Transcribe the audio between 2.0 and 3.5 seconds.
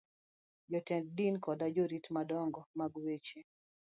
madongo mag weche